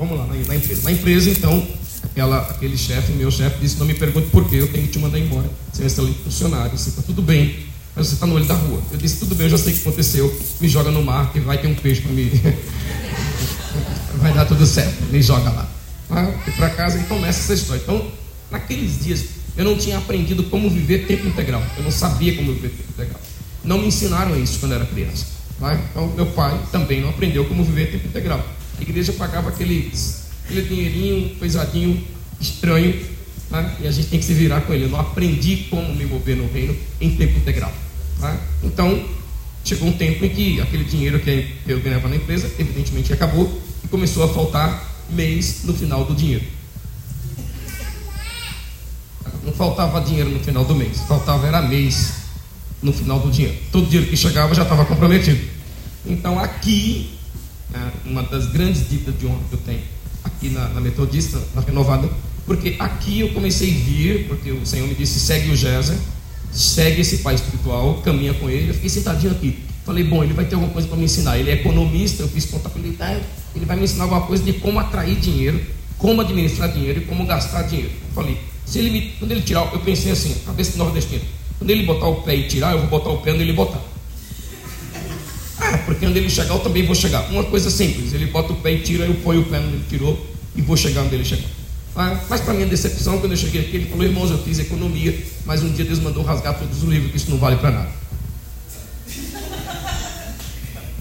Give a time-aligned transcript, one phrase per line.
[0.00, 0.82] vamos lá, na, na empresa.
[0.82, 1.66] Na empresa, então,
[2.02, 4.98] aquela, aquele chefe, meu chefe, disse: Não me pergunte por que eu tenho que te
[4.98, 5.48] mandar embora.
[5.70, 8.54] Você é um excelente funcionário, você está tudo bem, mas você está no olho da
[8.54, 8.82] rua.
[8.90, 10.40] Eu disse: Tudo bem, eu já sei o que aconteceu.
[10.60, 12.30] Me joga no mar, que vai ter um peixe para mim.
[14.16, 15.68] vai dar tudo certo, me joga lá.
[16.10, 17.82] Ah, para casa e começa essa história.
[17.82, 18.04] Então,
[18.50, 19.24] naqueles dias,
[19.56, 21.62] eu não tinha aprendido como viver tempo integral.
[21.76, 23.20] Eu não sabia como viver tempo integral.
[23.62, 25.26] Não me ensinaram isso quando eu era criança.
[25.60, 25.74] Tá?
[25.74, 28.44] Então, meu pai também não aprendeu como viver tempo integral.
[28.80, 29.92] A igreja pagava aquele,
[30.44, 32.02] aquele dinheirinho pesadinho,
[32.40, 32.98] estranho,
[33.50, 33.76] tá?
[33.78, 34.84] e a gente tem que se virar com ele.
[34.84, 37.72] Eu não aprendi como me mover no reino em tempo integral.
[38.18, 38.40] Tá?
[38.64, 39.04] Então,
[39.62, 43.88] chegou um tempo em que aquele dinheiro que eu ganhava na empresa, evidentemente acabou, e
[43.88, 46.44] começou a faltar mês no final do dinheiro.
[49.44, 52.14] Não faltava dinheiro no final do mês, faltava era mês
[52.82, 53.56] no final do dinheiro.
[53.70, 55.40] Todo dinheiro que chegava já estava comprometido.
[56.06, 57.18] Então aqui,
[57.72, 59.82] né, uma das grandes dicas de honra que eu tenho,
[60.24, 62.08] aqui na, na Metodista, na Renovada,
[62.46, 65.96] porque aqui eu comecei a vir, porque o Senhor me disse, segue o Géser,
[66.52, 68.70] segue esse pai espiritual, caminha com ele.
[68.70, 69.58] Eu fiquei sentadinho aqui.
[69.84, 71.38] Falei, bom, ele vai ter alguma coisa para me ensinar.
[71.38, 73.20] Ele é economista, eu fiz contabilidade.
[73.54, 75.60] Ele vai me ensinar alguma coisa de como atrair dinheiro,
[75.96, 77.90] como administrar dinheiro e como gastar dinheiro.
[78.08, 81.22] Eu falei, se ele me, quando ele tirar, eu pensei assim, cabeça de nordestino,
[81.58, 83.80] quando ele botar o pé e tirar, eu vou botar o pé onde ele botar.
[85.78, 87.30] Porque onde ele chegar, eu também vou chegar.
[87.30, 89.84] Uma coisa simples, ele bota o pé e tira, eu ponho o pé onde ele
[89.88, 91.48] tirou e vou chegar onde ele chegou.
[91.96, 95.16] Ah, mas para minha decepção, quando eu cheguei aqui, ele falou, irmãos, eu fiz economia,
[95.44, 97.90] mas um dia Deus mandou rasgar todos os livros, que isso não vale para nada.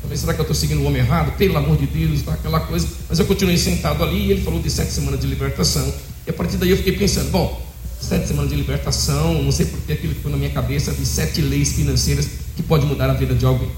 [0.02, 1.38] Falei, será que eu estou seguindo o homem errado?
[1.38, 2.88] Pelo amor de Deus, tá, aquela coisa.
[3.08, 5.94] Mas eu continuei sentado ali e ele falou de sete semanas de libertação.
[6.26, 7.64] E a partir daí eu fiquei pensando, bom,
[8.02, 11.73] sete semanas de libertação, não sei porque aquilo ficou na minha cabeça, de sete leis
[11.73, 13.70] financeiras que pode mudar a vida de alguém.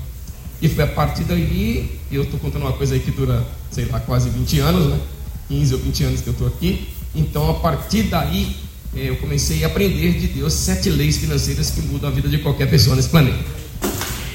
[0.62, 3.86] E foi a partir daí, e eu estou contando uma coisa aí que dura, sei
[3.86, 5.00] lá, quase 20 anos, né?
[5.48, 6.88] 15 ou 20 anos que eu estou aqui.
[7.16, 8.56] Então, a partir daí,
[8.96, 12.38] eh, eu comecei a aprender de Deus sete leis financeiras que mudam a vida de
[12.38, 13.44] qualquer pessoa nesse planeta.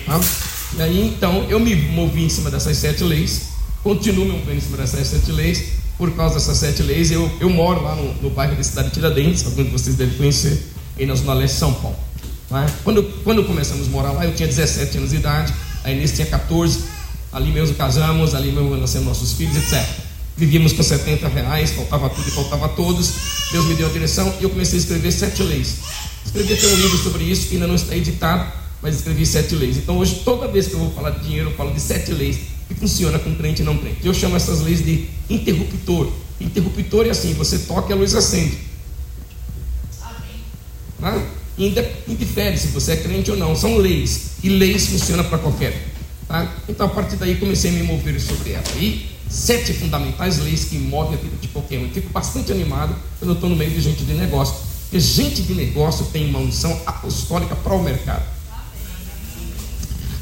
[0.04, 0.20] Tá?
[0.76, 3.50] E aí, então, eu me movi em cima dessas sete leis,
[3.82, 5.64] continuo me movendo em cima dessas sete leis,
[5.96, 8.94] por causa dessas sete leis, eu, eu moro lá no, no bairro da cidade de
[8.94, 10.60] Tiradentes, alguns de vocês devem conhecer,
[10.98, 11.96] aí na Zona Leste de São Paulo.
[12.48, 12.66] Tá?
[12.84, 15.54] Quando, quando começamos a morar lá, eu tinha 17 anos de idade,
[15.86, 16.80] a Inês tinha 14,
[17.32, 19.88] ali mesmo casamos, ali mesmo nascemos nossos filhos, etc.
[20.36, 23.12] Vivíamos com 70 reais, faltava tudo e faltava todos.
[23.52, 25.76] Deus me deu a direção e eu comecei a escrever sete leis.
[26.24, 28.52] Escrevi até um livro sobre isso, que ainda não está editado,
[28.82, 29.76] mas escrevi sete leis.
[29.76, 32.36] Então hoje, toda vez que eu vou falar de dinheiro, eu falo de sete leis
[32.66, 34.04] que funciona com crente e não crente.
[34.04, 36.10] Eu chamo essas leis de interruptor.
[36.40, 38.58] Interruptor é assim, você toca e a luz acende.
[41.00, 41.22] Tá?
[41.58, 44.32] Indifere se você é crente ou não, são leis.
[44.42, 45.88] E leis funcionam para qualquer.
[46.28, 46.52] Tá?
[46.68, 48.64] Então a partir daí comecei a me mover sobre ela.
[48.76, 51.88] E sete fundamentais leis que movem a vida de qualquer um.
[51.88, 54.54] fico bastante animado quando eu estou no meio de gente de negócio.
[54.82, 58.24] Porque gente de negócio tem uma unção apostólica para o mercado.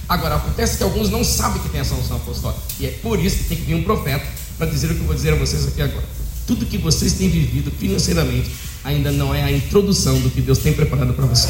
[0.09, 2.62] Agora, acontece que alguns não sabem que tem essa unção apostólica.
[2.78, 5.06] E é por isso que tem que vir um profeta para dizer o que eu
[5.06, 6.05] vou dizer a vocês aqui agora.
[6.47, 8.51] Tudo que vocês têm vivido financeiramente
[8.84, 11.49] ainda não é a introdução do que Deus tem preparado para você.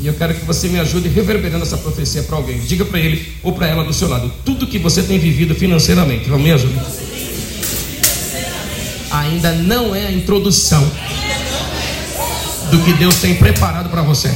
[0.00, 2.58] E eu quero que você me ajude reverberando essa profecia para alguém.
[2.58, 6.28] Diga para ele ou para ela do seu lado: tudo que você tem vivido financeiramente,
[6.28, 6.84] vamos me ajudar.
[9.12, 10.82] Ainda não é a introdução
[12.70, 14.32] do que Deus tem preparado para você.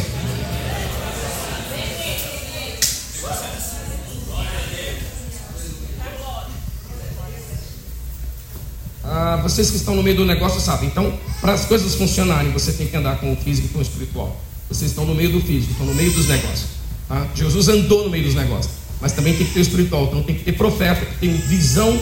[9.56, 10.88] Vocês que estão no meio do negócio sabem.
[10.88, 13.82] Então, para as coisas funcionarem, você tem que andar com o físico e com o
[13.82, 14.38] espiritual.
[14.68, 16.66] Vocês estão no meio do físico, estão no meio dos negócios.
[17.08, 17.26] Tá?
[17.34, 20.04] Jesus andou no meio dos negócios, mas também tem que ter o espiritual.
[20.04, 21.98] Então, tem que ter profeta, que tem visão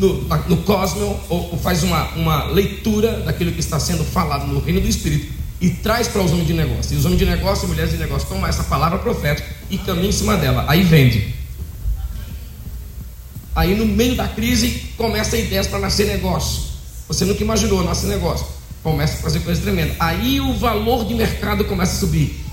[0.00, 4.58] no, no cosmo, ou, ou faz uma, uma leitura daquilo que está sendo falado no
[4.58, 6.92] reino do Espírito e traz para os homens de negócio.
[6.92, 10.08] E os homens de negócio e mulheres de negócio tomam essa palavra profética e caminham
[10.08, 10.64] em cima dela.
[10.66, 11.32] Aí vende.
[13.54, 16.73] Aí no meio da crise começa ideias para nascer negócio.
[17.08, 18.46] Você nunca imaginou nascer negócio.
[18.82, 19.94] Começa a fazer coisa tremenda.
[19.98, 22.44] Aí o valor de mercado começa a subir.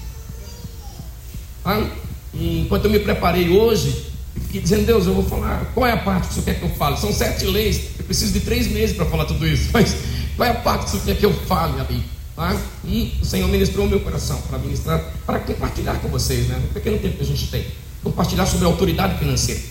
[1.64, 1.86] Ah,
[2.34, 6.30] enquanto eu me preparei hoje, fiquei dizendo, Deus, eu vou falar, qual é a parte
[6.30, 6.98] que o quer que eu fale?
[6.98, 9.70] São sete leis, eu preciso de três meses para falar tudo isso.
[9.74, 9.96] Mas
[10.36, 12.04] qual é a parte que o quer que eu fale ali?
[12.36, 12.58] Tá?
[12.86, 16.56] E o Senhor ministrou o meu coração para ministrar, para compartilhar com vocês, né?
[16.56, 17.66] No pequeno tempo que a gente tem.
[18.04, 19.62] Compartilhar sobre a autoridade financeira.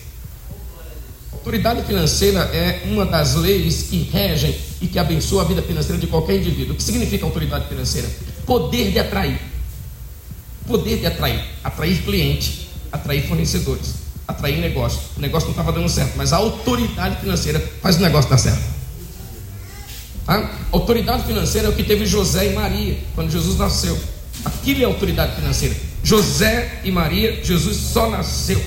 [1.32, 6.06] Autoridade financeira é uma das leis que regem e que abençoa a vida financeira de
[6.06, 6.72] qualquer indivíduo.
[6.72, 8.08] O que significa autoridade financeira?
[8.46, 9.38] Poder de atrair.
[10.66, 11.44] Poder de atrair.
[11.62, 13.94] Atrair cliente, atrair fornecedores,
[14.26, 15.00] atrair negócio.
[15.16, 18.62] O negócio não estava dando certo, mas a autoridade financeira faz o negócio dar certo.
[20.24, 20.58] Tá?
[20.72, 23.98] Autoridade financeira é o que teve José e Maria quando Jesus nasceu.
[24.44, 25.76] Aquilo é autoridade financeira.
[26.02, 28.60] José e Maria, Jesus só nasceu.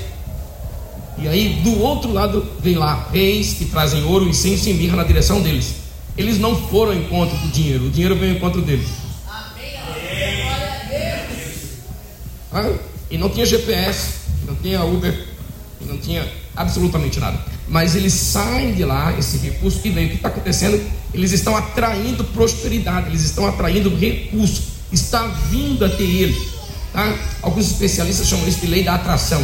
[1.18, 5.04] E aí, do outro lado, vem lá reis que trazem ouro, incenso e mirra na
[5.04, 5.82] direção deles.
[6.18, 8.88] Eles não foram ao encontro do dinheiro, o dinheiro veio ao encontro deles.
[12.51, 12.71] Ah,
[13.10, 14.10] e não tinha GPS,
[14.45, 15.27] não tinha Uber,
[15.81, 17.39] não tinha absolutamente nada.
[17.68, 20.80] Mas eles saem de lá, esse recurso, e vem o que está acontecendo?
[21.13, 26.54] Eles estão atraindo prosperidade, eles estão atraindo recurso, está vindo até ele.
[26.92, 27.18] Tá?
[27.42, 29.44] Alguns especialistas chamam isso de lei da atração.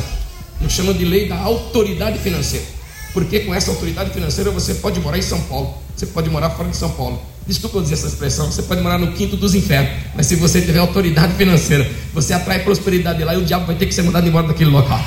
[0.62, 2.65] Eu chamo de lei da autoridade financeira.
[3.14, 6.70] Porque com essa autoridade financeira você pode morar em São Paulo, você pode morar fora
[6.70, 7.22] de São Paulo.
[7.48, 10.62] Desculpa eu dizer essa expressão, você pode morar no quinto dos infernos, mas se você
[10.62, 14.28] tiver autoridade financeira, você atrai prosperidade lá e o diabo vai ter que ser mandado
[14.28, 15.00] embora daquele local.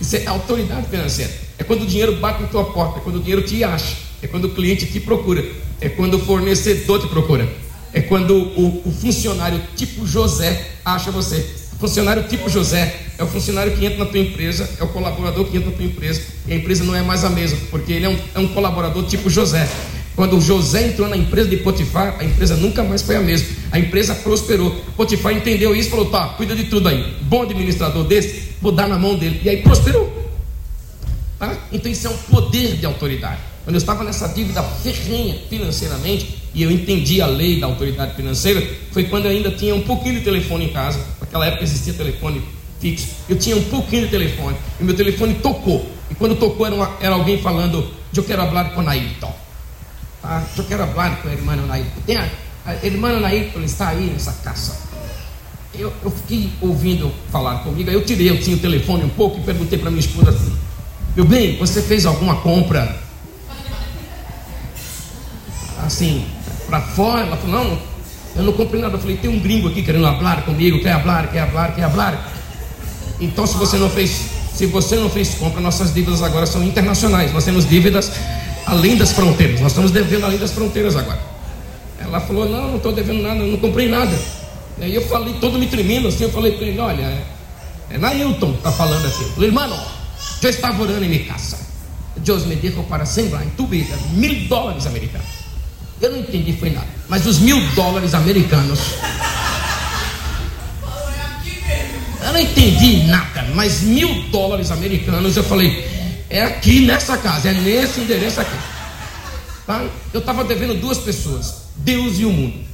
[0.00, 1.32] Isso é autoridade financeira.
[1.58, 4.28] É quando o dinheiro bate na tua porta, é quando o dinheiro te acha, é
[4.28, 5.44] quando o cliente te procura,
[5.80, 7.48] é quando o fornecedor te procura,
[7.92, 11.44] é quando o, o funcionário tipo José acha você.
[11.80, 15.56] Funcionário tipo José é o funcionário que entra na tua empresa, é o colaborador que
[15.56, 18.08] entra na tua empresa, e a empresa não é mais a mesma, porque ele é
[18.08, 19.68] um, é um colaborador tipo José.
[20.14, 23.48] Quando o José entrou na empresa de Potifar, a empresa nunca mais foi a mesma.
[23.70, 24.70] A empresa prosperou.
[24.96, 27.14] Potifar entendeu isso e falou: tá, cuida de tudo aí.
[27.22, 29.40] Bom administrador desse, vou dar na mão dele.
[29.44, 30.12] E aí prosperou.
[31.38, 31.56] Tá?
[31.70, 33.38] Então isso é um poder de autoridade.
[33.62, 38.66] Quando eu estava nessa dívida ferrenha financeiramente, e eu entendi a lei da autoridade financeira,
[38.90, 40.98] foi quando eu ainda tinha um pouquinho de telefone em casa.
[41.20, 42.42] Naquela época existia telefone
[42.80, 43.08] fixo.
[43.28, 44.56] Eu tinha um pouquinho de telefone.
[44.80, 45.90] E meu telefone tocou.
[46.10, 49.34] E quando tocou, era, uma, era alguém falando: Eu quero falar com Nailton.
[50.22, 50.42] Tá?
[50.56, 52.00] Eu quero falar com a irmã Nailton.
[52.06, 52.28] Tem a,
[52.66, 54.76] a irmã Nailton está aí nessa casa.
[55.74, 57.88] Eu, eu fiquei ouvindo falar comigo.
[57.88, 60.56] Aí eu tirei, eu tinha o telefone um pouco e perguntei para minha esposa assim:
[61.14, 62.96] Meu bem, você fez alguma compra?
[65.84, 66.26] Assim,
[66.66, 67.26] para fora?
[67.26, 67.78] Ela falou: Não,
[68.36, 68.96] eu não comprei nada.
[68.96, 70.80] Eu falei: Tem um gringo aqui querendo falar comigo.
[70.80, 72.37] Quer falar, quer falar, quer falar.
[73.20, 77.32] Então, se você não fez, se você não fez compra, nossas dívidas agora são internacionais.
[77.32, 78.10] Nós temos dívidas
[78.66, 79.60] além das fronteiras.
[79.60, 81.20] Nós estamos devendo além das fronteiras agora.
[82.00, 84.16] Ela falou: Não, não estou devendo nada, não comprei nada.
[84.78, 87.24] E aí eu falei, todo me tremendo assim, eu falei para ele: Olha, é,
[87.90, 89.24] é Nailton que está falando assim.
[89.24, 89.86] Eu falei, irmão,
[90.42, 91.58] eu estava orando em minha casa.
[92.16, 93.68] Deus me deu para sembrar em tu
[94.12, 95.26] mil dólares americanos.
[96.00, 96.86] Eu não entendi, foi nada.
[97.08, 98.78] Mas os mil dólares americanos.
[102.38, 105.84] Não entendi nada, mas mil dólares americanos eu falei,
[106.30, 108.56] é aqui nessa casa, é nesse endereço aqui.
[109.66, 109.84] Tá?
[110.14, 112.68] Eu estava devendo duas pessoas, Deus e o mundo.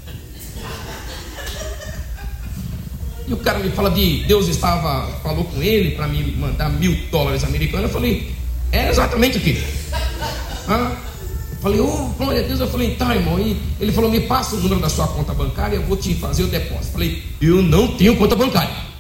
[3.27, 6.95] E o cara me fala de Deus estava, falou com ele para me mandar mil
[7.11, 7.87] dólares americanos.
[7.87, 8.35] Eu falei,
[8.71, 9.65] é exatamente aqui.
[10.69, 10.95] Ah,
[11.53, 12.61] eu falei, oh, glória a Deus.
[12.61, 13.41] Eu falei, tá, irmão.
[13.41, 16.43] E ele falou, me passa o número da sua conta bancária, eu vou te fazer
[16.43, 16.89] o depósito.
[16.89, 18.94] Eu falei, eu não tenho conta bancária.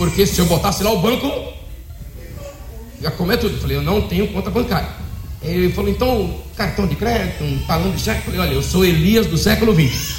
[0.00, 1.30] Porque se eu botasse lá o banco,
[3.02, 3.56] já comer tudo.
[3.56, 4.88] Eu falei, eu não tenho conta bancária.
[5.42, 8.20] Ele falou, então, cartão de crédito, um talão de cheque.
[8.20, 10.14] Eu falei, olha, eu sou Elias do século XX.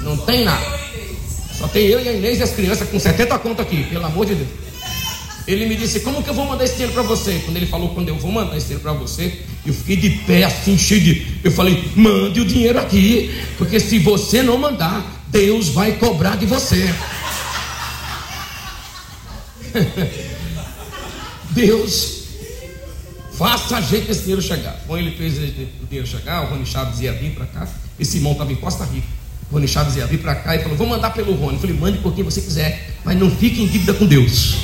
[0.00, 0.64] Não tem nada.
[1.52, 4.24] Só tem eu e a Inês e as crianças com 70 contas aqui, pelo amor
[4.24, 4.48] de Deus.
[5.46, 7.38] Ele me disse, como que eu vou mandar esse dinheiro para você?
[7.44, 10.44] Quando ele falou, quando eu vou mandar esse dinheiro para você, eu fiquei de pé
[10.44, 11.26] assim, cheio de.
[11.44, 16.46] Eu falei, mande o dinheiro aqui, porque se você não mandar, Deus vai cobrar de
[16.46, 16.88] você.
[21.50, 22.22] Deus
[23.32, 24.78] faça a gente esse dinheiro chegar.
[24.86, 28.32] Bom, ele fez o dinheiro chegar, o Rony Chaves ia vir para cá, esse irmão
[28.32, 29.06] estava em Costa Rica.
[29.50, 31.54] O Rony Chaves ia vir para cá e falou: Vou mandar pelo Rony.
[31.54, 34.56] Eu falei: Mande por quem você quiser, mas não fique em dívida com Deus.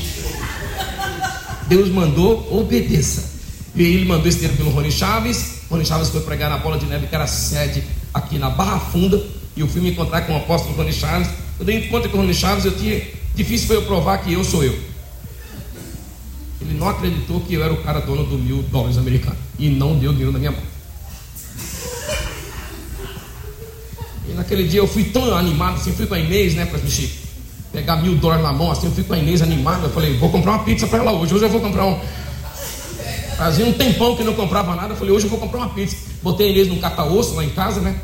[1.68, 3.36] Deus mandou, obedeça.
[3.74, 5.58] E ele mandou esse dinheiro pelo Rony Chaves.
[5.70, 7.82] Rony Chaves foi pregar na Bola de Neve, que era sede
[8.14, 9.22] aqui na Barra Funda.
[9.54, 11.28] E eu fui me encontrar com o apóstolo Rony Chaves.
[11.58, 13.02] Eu dei encontro com o Rony Chaves, eu tinha.
[13.34, 14.76] Difícil foi eu provar que eu sou eu.
[16.78, 19.38] Não acreditou que eu era o cara dono do mil dólares americanos.
[19.58, 20.62] E não deu dinheiro na minha mão.
[24.28, 27.10] E naquele dia eu fui tão animado assim, fui com a Inês, né, para mexer,
[27.72, 30.30] pegar mil dólares na mão, assim, eu fui com a Inês animado, eu falei, vou
[30.30, 31.98] comprar uma pizza para ela hoje, hoje eu vou comprar um.
[33.36, 35.96] Fazia um tempão que não comprava nada, eu falei, hoje eu vou comprar uma pizza.
[36.22, 37.96] Botei a Inês num cata-osso lá em casa, né?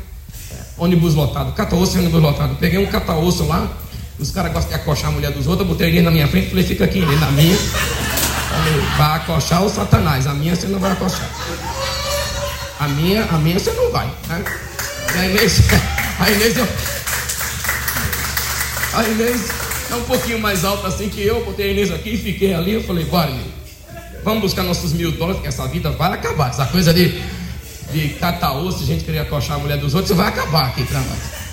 [0.77, 2.55] Ônibus lotado, cata-osso e ônibus lotado.
[2.55, 3.69] Peguei um cata-osso lá,
[4.17, 6.27] os caras gostam de acochar a mulher dos outros, eu botei a Inês na minha
[6.27, 7.55] frente, falei, fica aqui, Inês, na minha.
[8.97, 11.29] Vai acochar o satanás, a minha você não vai acochar.
[12.79, 14.07] A minha, a minha você não vai.
[14.27, 14.43] Né?
[15.17, 15.61] A Inês,
[16.19, 16.67] a Inês, eu,
[18.93, 19.41] a Inês,
[19.91, 22.73] é um pouquinho mais alta assim que eu, botei a Inês aqui e fiquei ali.
[22.73, 23.45] Eu falei, Barney,
[24.23, 26.49] vamos buscar nossos mil dólares, porque essa vida vai acabar.
[26.49, 27.21] Essa coisa de,
[27.91, 31.44] de catar osso, gente querer acochar a mulher dos outros, vai acabar aqui pra nós.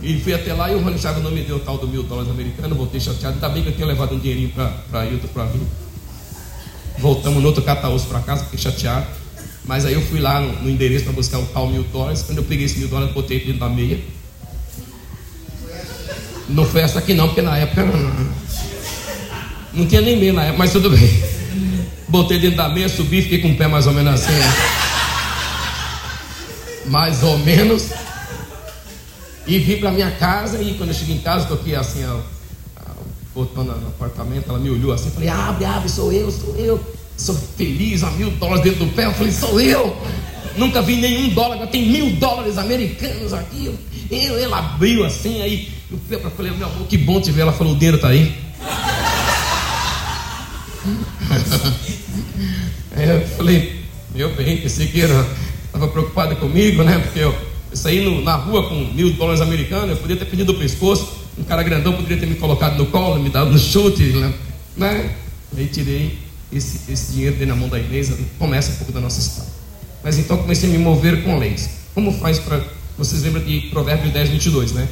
[0.00, 2.04] E fui até lá e o Rony Chaves não me deu o tal do mil
[2.04, 3.34] dólares americano, voltei chateado.
[3.34, 5.60] Ainda bem que eu tinha levado um dinheirinho para Hilton para vir.
[6.98, 9.06] Voltamos no outro cata-osso para casa, fiquei chateado.
[9.64, 12.22] Mas aí eu fui lá no, no endereço para buscar o tal mil dólares.
[12.22, 14.00] Quando eu peguei esse mil dólares, botei dentro da meia.
[16.48, 18.26] Não foi essa aqui não, porque na época não,
[19.74, 21.22] não tinha nem meia na época, mas tudo bem.
[22.08, 24.32] Botei dentro da meia, subi, fiquei com o pé mais ou menos assim.
[24.32, 24.54] Né?
[26.86, 27.90] Mais ou menos.
[29.48, 32.18] E vim para minha casa e quando eu cheguei em casa, toquei assim, ó,
[33.34, 36.78] botão no apartamento, ela me olhou assim, falei, abre, abre, sou eu, sou eu.
[37.16, 39.06] Sou feliz, a mil dólares dentro do pé.
[39.06, 39.96] Eu falei, sou eu.
[40.56, 43.74] Nunca vi nenhum dólar, agora tem mil dólares americanos aqui.
[44.10, 45.98] Eu, ela abriu assim, aí eu
[46.30, 47.42] falei, meu amor, que bom te ver.
[47.42, 48.36] Ela falou, o dinheiro tá aí.
[52.94, 53.80] aí eu falei,
[54.14, 55.26] meu bem, pensei que era,
[55.64, 56.98] estava preocupada comigo, né?
[56.98, 57.34] Porque eu,
[57.70, 61.18] eu saí no, na rua com mil dólares americanos, eu podia ter pedido o pescoço,
[61.38, 64.12] um cara grandão poderia ter me colocado no colo, me dado no chute,
[64.76, 65.14] né?
[65.56, 66.18] Aí tirei
[66.52, 69.50] esse, esse dinheiro dei na mão da Inês, começa um pouco da nossa história.
[70.02, 71.70] Mas então comecei a me mover com leis.
[71.94, 72.62] Como faz para.
[72.96, 74.88] Vocês lembram de Provérbios 10, 22, né?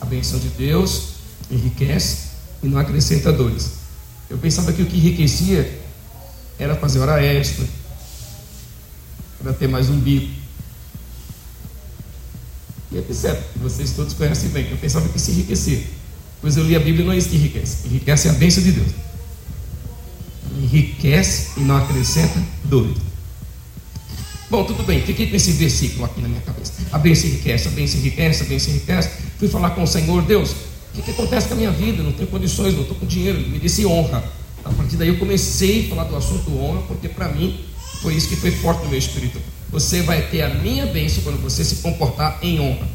[0.00, 1.14] A benção de Deus
[1.50, 2.28] enriquece
[2.62, 3.72] e não acrescenta dores.
[4.30, 5.80] Eu pensava que o que enriquecia
[6.58, 7.64] era fazer hora extra,
[9.40, 10.37] era ter mais um bico.
[12.90, 14.70] E é certo, vocês todos conhecem bem.
[14.70, 15.86] Eu pensava que se enriquecer.
[16.40, 17.88] Pois eu li a Bíblia e não é isso que enriquece.
[17.88, 19.08] Enriquece a bênção de Deus
[20.58, 23.00] enriquece e não acrescenta dúvida.
[24.50, 26.72] Bom, tudo bem, fiquei com esse versículo aqui na minha cabeça.
[26.90, 29.10] A bênção enriquece, a bênção enriquece, a bênção enriquece.
[29.38, 30.56] Fui falar com o Senhor, Deus, o
[30.94, 32.02] que, que acontece com a minha vida?
[32.02, 33.38] Não tenho condições, não estou com dinheiro.
[33.40, 34.24] Me disse honra.
[34.64, 37.60] A partir daí eu comecei a falar do assunto honra, porque para mim
[38.00, 39.38] foi isso que foi forte no meu espírito.
[39.70, 42.88] Você vai ter a minha bênção quando você se comportar em honra.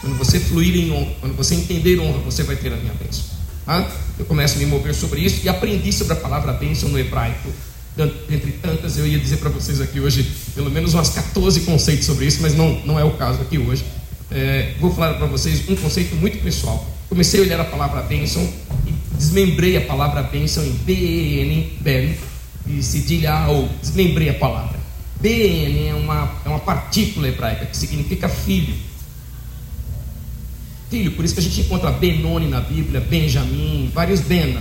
[0.00, 3.24] Quando você fluir em honra, quando você entender honra, você vai ter a minha bênção.
[4.18, 7.48] Eu começo a me mover sobre isso e aprendi sobre a palavra bênção no hebraico.
[8.28, 12.26] Entre tantas, eu ia dizer para vocês aqui hoje pelo menos umas 14 conceitos sobre
[12.26, 13.84] isso, mas não, não é o caso aqui hoje.
[14.30, 16.84] É, vou falar para vocês um conceito muito pessoal.
[17.08, 18.42] Comecei a olhar a palavra bênção
[18.86, 22.16] e desmembrei a palavra bênção em B-E-N, Ben,
[22.66, 24.81] e cedilha ou desmembrei a palavra.
[25.22, 28.74] B-E-N é uma, é uma partícula hebraica que significa filho
[30.92, 34.58] filho, por isso que a gente encontra Benoni na Bíblia, Benjamim, vários Ben.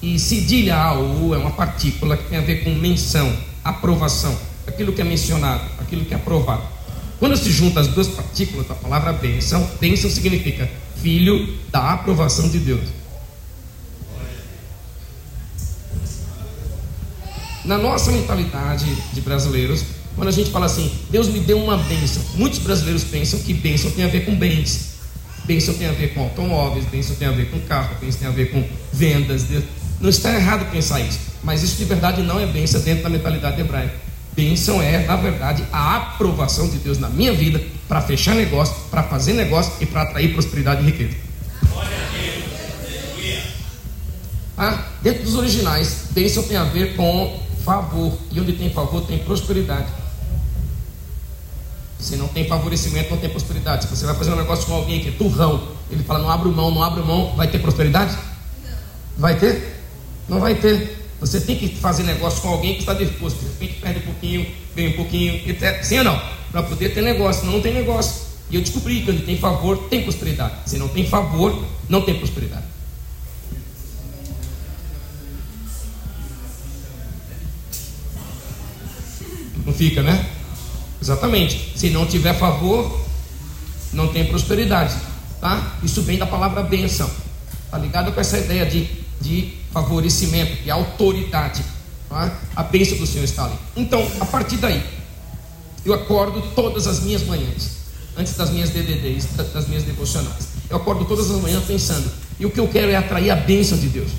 [0.00, 5.00] E cedilha AU é uma partícula que tem a ver com menção, aprovação, aquilo que
[5.00, 6.62] é mencionado, aquilo que é aprovado.
[7.18, 10.70] Quando se junta as duas partículas da palavra bênção, bênção significa
[11.02, 12.99] filho da aprovação de Deus.
[17.64, 19.84] Na nossa mentalidade de brasileiros,
[20.16, 23.90] quando a gente fala assim, Deus me deu uma bênção, muitos brasileiros pensam que bênção
[23.90, 24.90] tem a ver com bens.
[25.44, 28.32] Bênção tem a ver com automóveis, bênção tem a ver com carro, bênção tem a
[28.32, 29.46] ver com vendas.
[30.00, 33.60] Não está errado pensar isso, mas isso de verdade não é bênção dentro da mentalidade
[33.60, 33.94] hebraica.
[34.34, 39.02] Bênção é, na verdade, a aprovação de Deus na minha vida para fechar negócio, para
[39.02, 41.16] fazer negócio e para atrair prosperidade e riqueza.
[44.56, 49.18] Ah, dentro dos originais, bênção tem a ver com favor, e onde tem favor tem
[49.18, 49.86] prosperidade.
[51.98, 53.84] Se não tem favorecimento, não tem prosperidade.
[53.84, 56.48] Se você vai fazer um negócio com alguém que é turrão, ele fala, não abra
[56.48, 58.16] mão, não abra mão, vai ter prosperidade?
[59.16, 59.82] Vai ter?
[60.28, 60.98] Não vai ter.
[61.20, 63.38] Você tem que fazer negócio com alguém que está disposto.
[63.40, 65.82] De repente perde um pouquinho, ganha um pouquinho, etc.
[65.84, 66.22] Sim ou não?
[66.50, 67.44] Para poder ter negócio.
[67.44, 68.22] Não, não tem negócio.
[68.50, 70.54] E eu descobri que onde tem favor, tem prosperidade.
[70.64, 72.64] Se não tem favor, não tem prosperidade.
[79.80, 80.26] Fica, né?
[81.00, 81.72] Exatamente.
[81.74, 83.00] Se não tiver favor,
[83.94, 84.94] não tem prosperidade.
[85.40, 85.78] Tá?
[85.82, 87.10] Isso vem da palavra bênção.
[87.70, 88.86] Tá ligado com essa ideia de,
[89.22, 91.64] de favorecimento, de autoridade.
[92.10, 92.30] Tá?
[92.54, 93.54] A bênção do Senhor está ali.
[93.74, 94.84] Então, a partir daí,
[95.82, 97.78] eu acordo todas as minhas manhãs,
[98.18, 100.48] antes das minhas DDDs, das minhas devocionais.
[100.68, 103.78] Eu acordo todas as manhãs pensando, e o que eu quero é atrair a bênção
[103.78, 104.10] de Deus.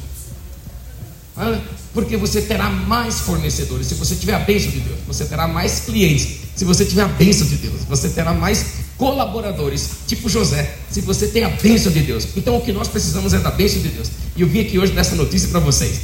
[1.94, 3.88] Porque você terá mais fornecedores.
[3.88, 6.42] Se você tiver a bênção de Deus, você terá mais clientes.
[6.56, 8.66] Se você tiver a bênção de Deus, você terá mais
[8.98, 10.78] colaboradores, tipo José.
[10.90, 12.28] Se você tem a bênção de Deus.
[12.36, 14.10] Então o que nós precisamos é da bênção de Deus.
[14.36, 16.02] E eu vim aqui hoje dessa notícia para vocês.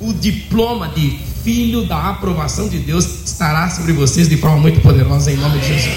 [0.00, 5.32] O diploma de filho da aprovação de Deus estará sobre vocês de forma muito poderosa
[5.32, 5.94] em nome de Jesus.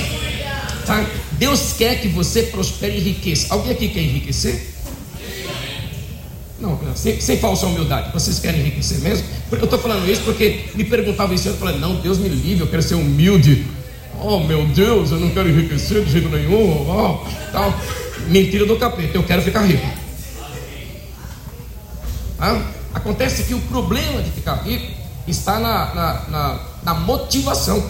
[0.85, 1.05] Tá?
[1.33, 3.47] Deus quer que você prospere e enriqueça.
[3.49, 4.73] Alguém aqui quer enriquecer?
[6.95, 8.11] Sem, sem falsa humildade.
[8.13, 9.25] Vocês querem enriquecer mesmo?
[9.51, 12.67] Eu estou falando isso porque me perguntava isso, eu falei, não, Deus me livre, eu
[12.67, 13.65] quero ser humilde.
[14.21, 16.89] Oh meu Deus, eu não quero enriquecer de jeito nenhum.
[16.89, 17.73] Oh, tal.
[18.27, 19.87] Mentira do capeta, eu quero ficar rico.
[22.39, 22.61] Ah,
[22.93, 24.85] acontece que o problema de ficar rico
[25.27, 27.83] está na, na, na, na motivação.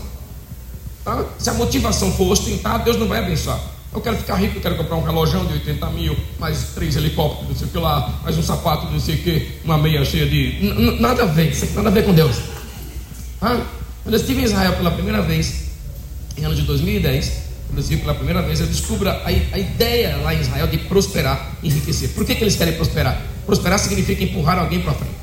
[1.04, 1.26] Tá?
[1.38, 3.60] Se a motivação for ostentar, Deus não vai abençoar.
[3.92, 7.50] Eu quero ficar rico, eu quero comprar um relógio de 80 mil, mais três helicópteros,
[7.50, 10.28] não sei o que lá, mais um sapato, não sei o que, uma meia cheia
[10.28, 11.00] de.
[11.00, 12.38] Nada a ver, nada a ver com Deus.
[13.42, 13.66] Ah,
[14.04, 15.70] quando eu estive em Israel pela primeira vez,
[16.38, 20.18] em ano de 2010, quando eu estive pela primeira vez, eu descubro a, a ideia
[20.18, 22.10] lá em Israel de prosperar, enriquecer.
[22.10, 23.20] Por que, que eles querem prosperar?
[23.46, 25.16] Prosperar significa empurrar alguém para frente.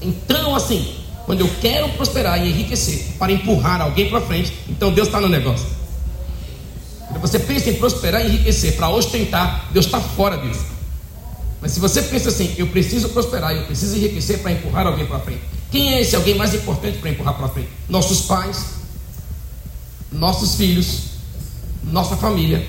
[0.00, 5.08] Então, assim, quando eu quero prosperar e enriquecer para empurrar alguém para frente, então Deus
[5.08, 5.66] está no negócio.
[7.08, 10.66] Quando você pensa em prosperar e enriquecer para ostentar, Deus está fora disso.
[11.60, 15.18] Mas se você pensa assim, eu preciso prosperar, eu preciso enriquecer para empurrar alguém para
[15.20, 15.40] frente.
[15.70, 17.70] Quem é esse alguém mais importante para empurrar para frente?
[17.88, 18.66] Nossos pais,
[20.12, 21.04] nossos filhos,
[21.82, 22.66] nossa família,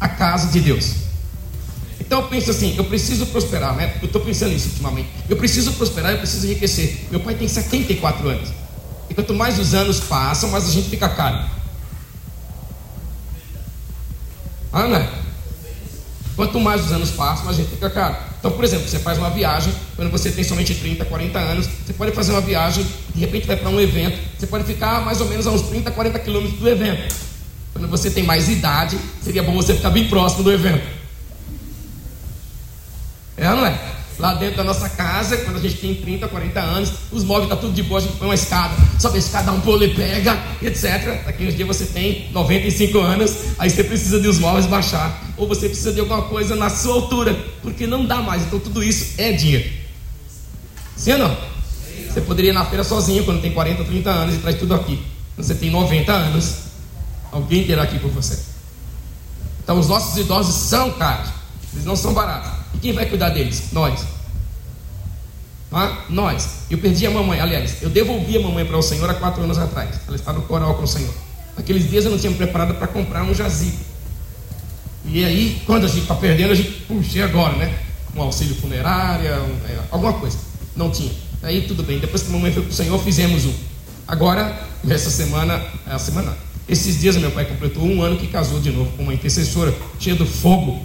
[0.00, 1.01] a casa de Deus.
[2.12, 3.94] Então eu penso assim, eu preciso prosperar, né?
[4.02, 5.08] Eu estou pensando nisso ultimamente.
[5.30, 7.06] Eu preciso prosperar, eu preciso enriquecer.
[7.10, 8.50] Meu pai tem 74 anos.
[9.08, 11.48] E quanto mais os anos passam, mais a gente fica caro.
[14.70, 15.08] Ana,
[16.36, 18.16] quanto mais os anos passam, mais a gente fica caro.
[18.38, 21.94] Então, por exemplo, você faz uma viagem, quando você tem somente 30, 40 anos, você
[21.94, 25.28] pode fazer uma viagem, de repente vai para um evento, você pode ficar mais ou
[25.28, 27.14] menos a uns 30, 40 quilômetros do evento.
[27.72, 31.01] Quando você tem mais idade, seria bom você ficar bem próximo do evento.
[33.36, 33.78] É ou não é?
[34.18, 37.56] Lá dentro da nossa casa, quando a gente tem 30, 40 anos, os móveis estão
[37.56, 39.82] tá tudo de boa, a gente põe uma escada, sobe a escada, dá um pulo
[39.82, 41.24] e pega, etc.
[41.24, 45.48] Daqui uns dias você tem 95 anos, aí você precisa de os móveis baixar, ou
[45.48, 48.42] você precisa de alguma coisa na sua altura, porque não dá mais.
[48.42, 49.68] Então tudo isso é dinheiro.
[50.94, 51.36] Sim ou não?
[52.08, 55.02] Você poderia ir na feira sozinho quando tem 40, 30 anos e traz tudo aqui.
[55.34, 56.56] Quando você tem 90 anos,
[57.32, 58.38] alguém terá aqui por você.
[59.64, 61.30] Então os nossos idosos são caros,
[61.72, 62.51] eles não são baratos.
[62.74, 63.64] E quem vai cuidar deles?
[63.72, 64.04] Nós.
[65.72, 66.48] Ah, nós.
[66.70, 69.58] Eu perdi a mamãe, aliás, eu devolvi a mamãe para o Senhor há quatro anos
[69.58, 70.00] atrás.
[70.06, 71.12] Ela está no coral com o Senhor.
[71.56, 73.78] Naqueles dias eu não tinha me preparado para comprar um jazigo.
[75.06, 77.74] E aí, quando a gente está perdendo, a gente, puxa, agora, né?
[78.14, 80.38] Um auxílio funerária, um, é, alguma coisa.
[80.76, 81.10] Não tinha.
[81.42, 81.98] Aí tudo bem.
[81.98, 83.54] Depois que a mamãe foi para o Senhor, fizemos um.
[84.06, 86.36] Agora, essa semana, a semana,
[86.68, 90.14] esses dias meu pai completou um ano que casou de novo com uma intercessora, cheia
[90.14, 90.82] do fogo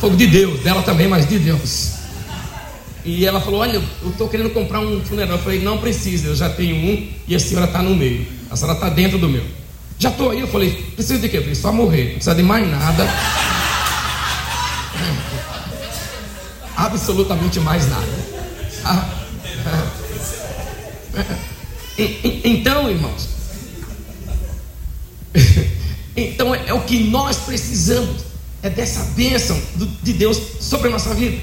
[0.00, 1.94] Fogo de Deus, dela também, mas de Deus.
[3.04, 5.38] E ela falou: Olha, eu estou querendo comprar um funeral.
[5.38, 8.26] Eu falei: Não precisa, eu já tenho um e a senhora está no meio.
[8.50, 9.44] A senhora está dentro do meu.
[9.98, 10.40] Já estou aí.
[10.40, 11.38] Eu falei: Precisa de quê?
[11.38, 13.08] Eu falei: Só morrer, não precisa de mais nada.
[16.76, 18.06] Absolutamente mais nada.
[18.84, 19.08] Ah,
[19.66, 19.98] ah.
[22.44, 23.28] Então, irmãos,
[26.16, 28.28] então é, é o que nós precisamos
[28.62, 29.60] é dessa bênção
[30.02, 31.38] de Deus sobre a nossa vida,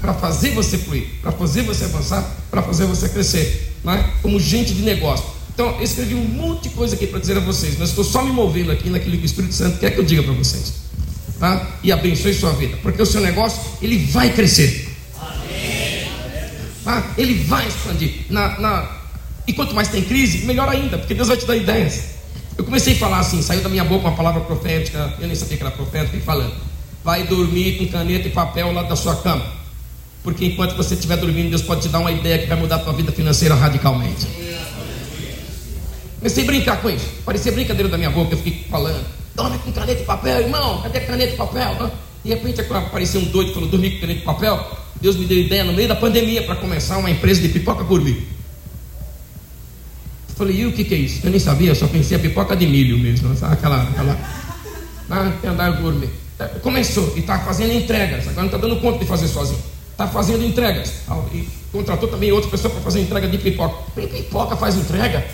[0.00, 4.04] para fazer você fluir, para fazer você avançar, para fazer você crescer, é?
[4.20, 5.24] como gente de negócio.
[5.54, 8.22] Então, eu escrevi um monte de coisa aqui para dizer a vocês, mas estou só
[8.22, 10.74] me movendo aqui naquilo que o Espírito Santo quer que eu diga para vocês.
[11.38, 11.78] Tá?
[11.82, 14.88] E abençoe sua vida, porque o seu negócio ele vai crescer.
[16.84, 17.14] Tá?
[17.16, 18.26] Ele vai expandir.
[18.28, 18.96] Na, na...
[19.46, 22.15] E quanto mais tem crise, melhor ainda, porque Deus vai te dar ideias.
[22.56, 25.56] Eu comecei a falar assim, saiu da minha boca uma palavra profética, eu nem sabia
[25.58, 26.54] que era profética, e falando:
[27.04, 29.44] vai dormir com caneta e papel lá da sua cama.
[30.22, 32.78] Porque enquanto você estiver dormindo, Deus pode te dar uma ideia que vai mudar a
[32.78, 34.26] tua vida financeira radicalmente.
[36.18, 37.06] Comecei a brincar com isso.
[37.24, 41.00] Parecia brincadeira da minha boca, eu fiquei falando: dorme com caneta e papel, irmão, cadê
[41.00, 41.92] caneta e papel?
[42.24, 44.78] De repente apareceu um doido falou: dormir com caneta e papel.
[45.00, 48.35] Deus me deu ideia no meio da pandemia para começar uma empresa de pipoca gourmet.
[50.36, 51.20] Falei, e o que, que é isso?
[51.24, 53.54] Eu nem sabia, só conhecia pipoca de milho mesmo, sabe?
[53.54, 54.18] Aquela, aquela
[55.08, 56.10] ah, andar gourmet.
[56.38, 59.58] É, começou e está fazendo entregas, agora não está dando conta de fazer sozinho.
[59.92, 60.92] Está fazendo entregas.
[61.32, 63.76] E contratou também outra pessoa para fazer entrega de pipoca.
[63.94, 65.26] Falei, pipoca faz entrega?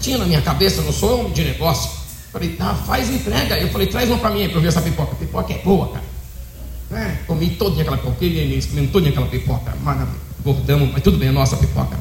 [0.00, 1.88] Tinha na minha cabeça, não sou de negócio.
[2.32, 3.58] Falei, ah, faz entrega.
[3.58, 5.14] Eu falei, traz uma para mim para eu ver essa pipoca.
[5.14, 6.04] Pipoca é boa, cara.
[7.00, 9.72] É, comi toda aquela pipoca, ele comendo toda aquela pipoca.
[9.84, 11.98] Maravilha gordamos, mas tudo bem, é nossa pipoca.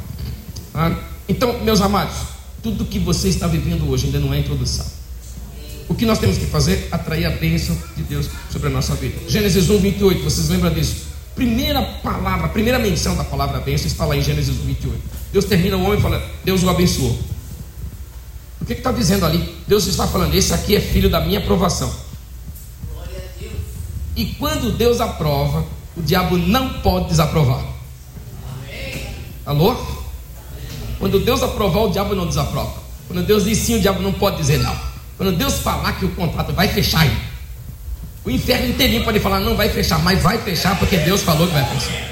[0.74, 0.96] Ah,
[1.28, 2.16] então, meus amados,
[2.62, 4.86] tudo que você está vivendo hoje ainda não é introdução.
[5.88, 6.88] O que nós temos que fazer?
[6.92, 9.18] Atrair a bênção de Deus sobre a nossa vida.
[9.28, 11.12] Gênesis 1, 28, vocês lembram disso?
[11.36, 15.02] Primeira palavra, primeira menção da palavra bênção está lá em Gênesis 1, 28.
[15.34, 17.18] Deus termina o homem e fala: Deus o abençoou.
[18.62, 19.56] O que está dizendo ali?
[19.68, 21.92] Deus está falando, esse aqui é filho da minha aprovação.
[24.16, 25.66] E quando Deus aprova,
[25.98, 27.71] o diabo não pode desaprovar.
[29.52, 29.76] Alô?
[30.98, 32.74] Quando Deus aprovar, o diabo não desaprova.
[33.06, 34.74] Quando Deus diz sim, o diabo não pode dizer não.
[35.18, 37.06] Quando Deus falar que o contrato vai fechar,
[38.24, 41.54] o inferno inteirinho pode falar não vai fechar, mas vai fechar porque Deus falou que
[41.54, 42.12] vai fechar.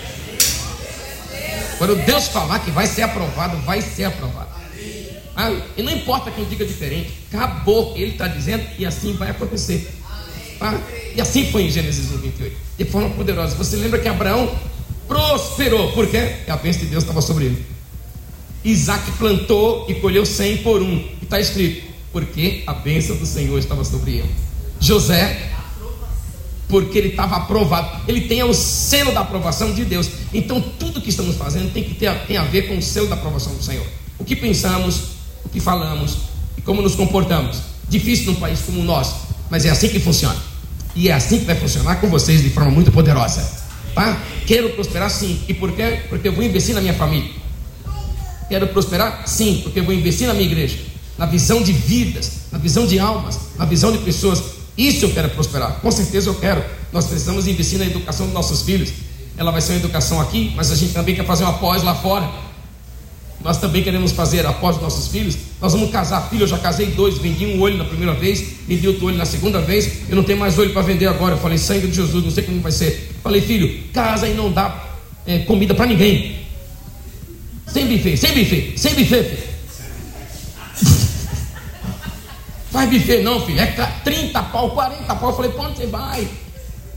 [1.78, 4.50] Quando Deus falar que vai ser aprovado, vai ser aprovado.
[5.34, 7.94] Ah, e não importa quem diga diferente, acabou.
[7.96, 9.90] Ele está dizendo e assim vai acontecer.
[10.60, 10.78] Ah,
[11.16, 12.58] e assim foi em Gênesis 1, 28.
[12.78, 13.56] De forma poderosa.
[13.56, 14.54] Você lembra que Abraão
[15.10, 15.92] prosperou.
[15.92, 16.36] Por quê?
[16.38, 17.66] Porque a bênção de Deus estava sobre ele.
[18.64, 20.96] Isaac plantou e colheu cem por um.
[20.96, 24.30] E está escrito, porque a bênção do Senhor estava sobre ele.
[24.80, 25.52] José,
[26.68, 28.02] porque ele estava aprovado.
[28.08, 30.10] Ele tem o selo da aprovação de Deus.
[30.34, 33.16] Então tudo que estamos fazendo tem que ter tem a ver com o selo da
[33.16, 33.86] aprovação do Senhor.
[34.20, 35.02] O que pensamos,
[35.44, 36.18] o que falamos
[36.58, 37.62] e como nos comportamos.
[37.90, 39.16] Difícil num país como o nosso,
[39.50, 40.38] mas é assim que funciona.
[40.96, 43.59] E é assim que vai funcionar com vocês de forma muito poderosa.
[44.00, 44.18] Tá?
[44.48, 45.42] Quero prosperar sim.
[45.46, 46.04] E por quê?
[46.08, 47.32] Porque eu vou investir na minha família.
[48.48, 49.28] Quero prosperar?
[49.28, 50.78] Sim, porque eu vou investir na minha igreja,
[51.18, 54.42] na visão de vidas, na visão de almas, na visão de pessoas.
[54.78, 55.82] Isso eu quero prosperar.
[55.82, 56.64] Com certeza eu quero.
[56.94, 58.90] Nós precisamos investir na educação dos nossos filhos.
[59.38, 61.94] Ela vai ser uma educação aqui, mas a gente também quer fazer uma pós lá
[61.94, 62.30] fora.
[63.44, 65.38] Nós também queremos fazer após os nossos filhos.
[65.62, 66.44] Nós vamos casar filho.
[66.44, 69.62] Eu já casei dois, vendi um olho na primeira vez, vendi outro olho na segunda
[69.62, 70.10] vez.
[70.10, 71.36] Eu não tenho mais olho para vender agora.
[71.36, 73.12] Eu falei, sangue de Jesus, não sei como vai ser.
[73.16, 74.84] Eu falei, filho, casa e não dá
[75.26, 76.40] é, comida para ninguém.
[77.68, 79.50] Sem buffet, sem buffet, sem buffet, filho.
[82.72, 83.60] Faz buffet não, filho.
[83.60, 83.68] É
[84.04, 85.30] 30 pau, 40 pau.
[85.30, 86.28] Eu falei, para onde você vai?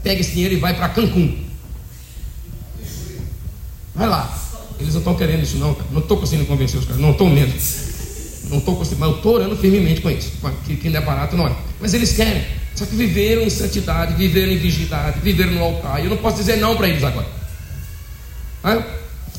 [0.03, 1.37] Pega esse dinheiro e vai para Cancún.
[3.95, 4.42] Vai lá.
[4.83, 5.87] Eles não estão querendo isso, não, cara.
[5.91, 7.53] Não estou conseguindo convencer os caras, não estou mesmo.
[8.49, 10.31] Não estou conseguindo, mas eu estou orando firmemente com isso.
[10.65, 11.55] Que, que não é barato, não é.
[11.79, 12.43] Mas eles querem.
[12.75, 16.03] Só que viveram em santidade, viveram em vigilidade, viveram no altar.
[16.03, 17.27] Eu não posso dizer não para eles agora.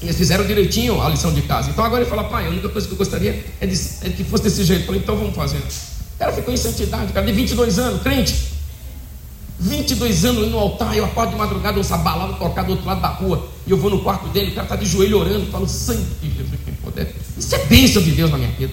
[0.02, 1.70] Eles fizeram direitinho a lição de casa.
[1.70, 4.24] Então agora ele fala, pai, a única coisa que eu gostaria é, de, é que
[4.24, 4.83] fosse desse jeito.
[4.83, 5.59] Eu falei, então vamos fazer.
[5.59, 8.54] O cara ficou em santidade, cara de 22 anos, crente.
[9.59, 13.01] 22 anos no altar, eu acordo de madrugada, ouço a balada tocar do outro lado
[13.01, 15.69] da rua, e eu vou no quarto dele, o cara está de joelho orando, falo,
[15.69, 17.14] sangue de Jesus tem poder.
[17.38, 18.73] Isso é bênção de Deus na minha vida.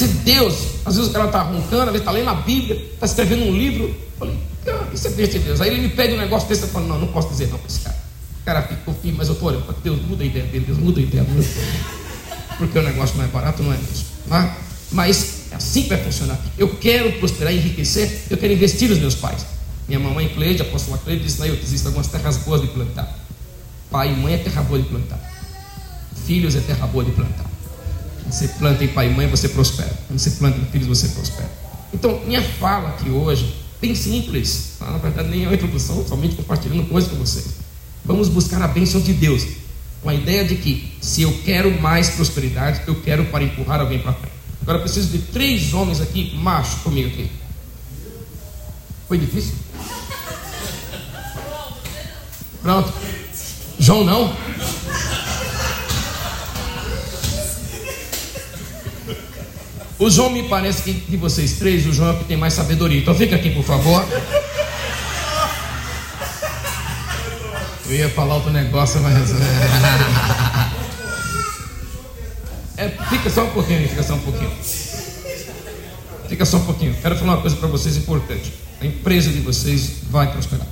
[0.00, 0.54] É Deus.
[0.84, 3.52] Às vezes o cara está roncando, às vezes está lendo a Bíblia, está escrevendo um
[3.52, 3.84] livro.
[3.84, 5.60] Eu falei, cara, isso é bênção de Deus.
[5.60, 7.68] Aí ele me pede um negócio desse, eu falo, não, não posso dizer não para
[7.68, 7.96] esse cara.
[8.40, 11.00] O cara fica, filho, mas eu estou orando, Deus muda a ideia dele, Deus muda
[11.00, 11.48] a ideia dele.
[12.56, 14.04] Porque o negócio não é barato, não é mesmo.
[14.28, 14.56] Tá?
[14.92, 16.38] Mas é assim que vai funcionar.
[16.56, 19.44] Eu quero prosperar e enriquecer, eu quero investir nos meus pais.
[19.88, 23.18] Minha mamãe Cleide, a apóstola Cleide, disse eu existem algumas terras boas de plantar.
[23.90, 25.18] Pai e mãe é terra boa de plantar.
[26.24, 27.50] Filhos é terra boa de plantar.
[28.22, 29.92] Quando você planta em pai e mãe, você prospera.
[30.06, 31.50] Quando você planta em filhos, você prospera.
[31.92, 34.88] Então, minha fala aqui hoje, bem simples, tá?
[34.88, 37.46] na verdade nem é uma introdução, somente compartilhando coisas com vocês.
[38.04, 39.44] Vamos buscar a bênção de Deus,
[40.00, 43.98] com a ideia de que se eu quero mais prosperidade, eu quero para empurrar alguém
[43.98, 44.39] para frente.
[44.62, 47.30] Agora eu preciso de três homens aqui, machos, comigo aqui.
[49.08, 49.54] Foi difícil?
[52.62, 52.92] Pronto.
[53.78, 54.36] João não?
[59.98, 62.54] O João me parece que de vocês três, o João é o que tem mais
[62.54, 63.00] sabedoria.
[63.00, 64.06] Então fica aqui, por favor.
[67.86, 69.30] Eu ia falar outro negócio, mas.
[72.80, 74.50] É, fica só um pouquinho, fica só um pouquinho.
[76.30, 76.94] Fica só um pouquinho.
[76.94, 78.54] Quero falar uma coisa para vocês importante.
[78.80, 80.66] A empresa de vocês vai prosperar.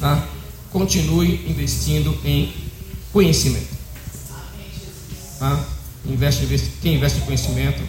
[0.00, 0.26] Tá?
[0.70, 2.54] Continue investindo em
[3.12, 3.68] conhecimento.
[5.38, 5.62] Tá?
[6.06, 7.82] Investe, investe, quem investe em conhecimento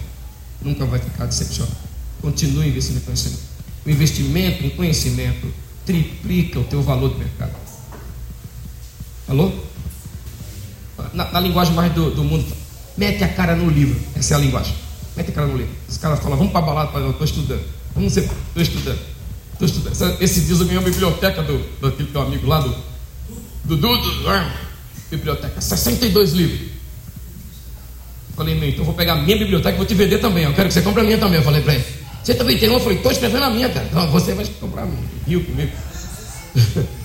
[0.62, 1.78] nunca vai ficar decepcionado.
[2.22, 3.44] Continue investindo em conhecimento.
[3.86, 5.54] O investimento em conhecimento
[5.86, 7.56] triplica o teu valor de mercado.
[9.30, 9.71] Alô?
[11.13, 12.45] Na, na linguagem mais do, do, mundo,
[12.97, 14.00] mete a cara no livro.
[14.15, 14.74] Essa é a linguagem.
[15.15, 15.74] Mete a cara no livro.
[15.88, 17.63] Os caras falam, vamos para balada, eu estou estudando.
[17.95, 19.00] Vamos ser, estou estudando.
[19.54, 20.21] Estou estudando.
[20.21, 22.76] Esse dias eu ganhei uma biblioteca do, do teu amigo lá, do
[23.63, 23.89] Dudu,
[25.10, 26.71] biblioteca, 62 livros.
[28.36, 30.45] Falei, meu, então vou pegar a minha biblioteca e vou te vender também.
[30.45, 31.38] Eu quero que você compre a minha também.
[31.38, 31.86] Eu falei para ele.
[32.24, 32.78] Você também tem uma?
[32.78, 33.86] Eu falei, estou escrevendo a minha, cara.
[33.86, 35.04] Então você vai comprar a minha.
[35.28, 35.71] Riu comigo.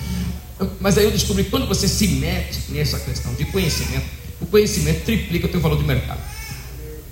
[0.81, 4.07] Mas aí eu descobri que quando você se mete nessa questão de conhecimento,
[4.41, 6.21] o conhecimento triplica o teu valor de mercado.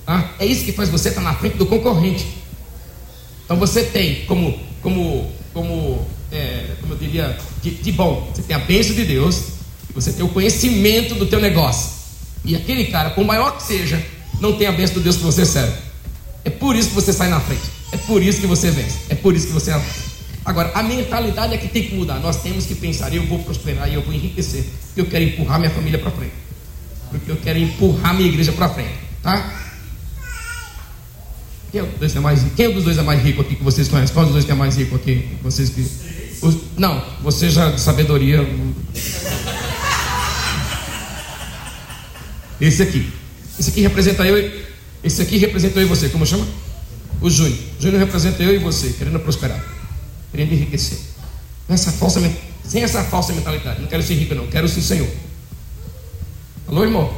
[0.07, 2.27] Ah, é isso que faz você estar na frente do concorrente.
[3.45, 8.57] Então você tem como, como, como, é, como eu diria, de, de, bom, você tem
[8.57, 9.43] a bênção de Deus,
[9.95, 11.93] você tem o conhecimento do teu negócio.
[12.45, 14.05] E aquele cara, por maior que seja,
[14.41, 15.77] não tem a bênção do Deus que você serve.
[16.45, 17.63] É por isso que você sai na frente.
[17.93, 18.99] É por isso que você vence.
[19.09, 20.04] É por isso que você avança.
[20.45, 22.21] Agora, a mentalidade é que tem que mudar.
[22.21, 24.65] Nós temos que pensar: eu vou prosperar e eu vou enriquecer.
[24.87, 26.35] Porque eu quero empurrar minha família para frente.
[27.11, 28.95] Porque eu quero empurrar minha igreja para frente.
[29.23, 29.63] Tá?
[31.73, 34.15] Quem, é dois é mais, quem dos dois é mais rico aqui que vocês conhecem?
[34.15, 35.37] Qual dos dois que é mais rico aqui?
[35.43, 35.81] Vocês que.
[36.43, 38.47] Os, não, você já de sabedoria.
[42.61, 43.11] Esse aqui.
[43.59, 44.63] Esse aqui representa eu.
[45.03, 46.09] Esse aqui representa eu e você.
[46.11, 46.47] Como chama?
[47.21, 47.59] O Júnior.
[47.79, 49.65] O Júnior representa eu e você, querendo prosperar,
[50.35, 50.99] querendo enriquecer.
[51.69, 52.21] Essa falsa,
[52.67, 53.81] sem essa falsa mentalidade.
[53.81, 54.49] Não quero ser rico, não.
[54.49, 55.09] Quero ser Senhor.
[56.67, 57.15] Alô, irmão?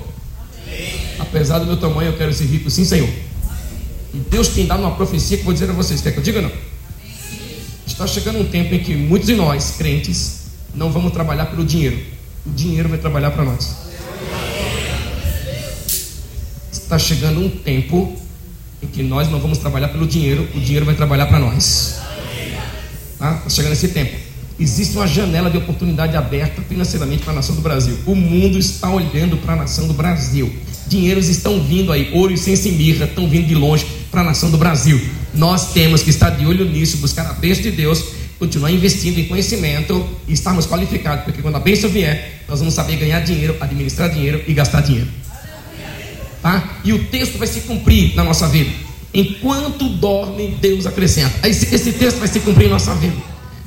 [0.67, 1.01] Amém.
[1.19, 3.09] Apesar do meu tamanho, eu quero ser rico, sim, Senhor.
[4.13, 6.03] E Deus tem dado uma profecia que vou dizer a vocês.
[6.03, 6.53] Quer que eu diga não?
[7.87, 10.43] Está chegando um tempo em que muitos de nós, crentes,
[10.75, 11.99] não vamos trabalhar pelo dinheiro.
[12.45, 13.77] O dinheiro vai trabalhar para nós.
[16.71, 18.15] Está chegando um tempo
[18.83, 22.06] em que nós não vamos trabalhar pelo dinheiro, o dinheiro vai trabalhar para nós.
[23.19, 23.43] Tá?
[23.49, 24.17] Chegando esse tempo.
[24.59, 27.99] Existe uma janela de oportunidade aberta financeiramente para a nação do Brasil.
[28.07, 30.51] O mundo está olhando para a nação do Brasil.
[30.87, 34.51] Dinheiros estão vindo aí, ouro ciência e mirra estão vindo de longe para a nação
[34.51, 34.99] do Brasil.
[35.35, 38.03] Nós temos que estar de olho nisso, buscar a bênção de Deus,
[38.39, 42.97] continuar investindo em conhecimento e estarmos qualificados, porque quando a bênção vier, nós vamos saber
[42.97, 45.09] ganhar dinheiro, administrar dinheiro e gastar dinheiro.
[46.41, 46.79] Tá?
[46.85, 48.71] E o texto vai se cumprir na nossa vida.
[49.17, 51.49] Enquanto dorme, Deus acrescenta.
[51.49, 53.17] Esse, esse texto vai se cumprir em nossa vida.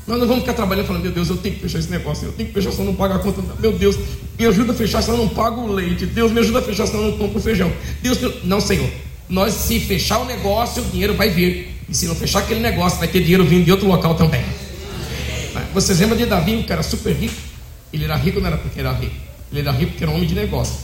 [0.06, 2.32] Nós não vamos ficar trabalhando falando, meu Deus, eu tenho que fechar esse negócio, eu
[2.32, 3.42] tenho que fechar, senão não pago a conta.
[3.60, 3.96] Meu Deus,
[4.38, 6.06] me ajuda a fechar, senão não pago o leite.
[6.06, 7.72] Deus, me ajuda a fechar, senão não compro o feijão.
[8.02, 8.90] Deus, não, Senhor.
[9.28, 11.76] Nós, se fechar o negócio, o dinheiro vai vir.
[11.90, 14.44] E se não fechar aquele negócio, vai ter dinheiro vindo de outro local também.
[15.74, 17.36] Vocês lembram de Davi, que era super rico?
[17.92, 19.16] Ele era rico não era porque era rico.
[19.52, 20.76] Ele era rico porque era um homem de negócio.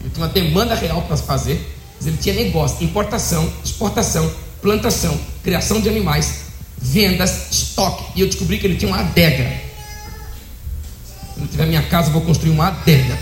[0.00, 1.60] Ele tinha uma demanda real para fazer.
[2.04, 4.30] Ele tinha negócio, importação, exportação,
[4.62, 6.42] plantação, criação de animais,
[6.80, 8.04] vendas, estoque.
[8.16, 9.50] E eu descobri que ele tinha uma adega.
[11.34, 13.18] Quando tiver minha casa, eu vou construir uma adega.